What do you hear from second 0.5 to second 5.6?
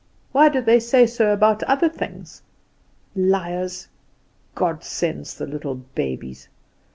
they say so about other things? Liars! 'God sends the